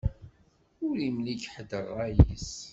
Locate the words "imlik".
1.07-1.43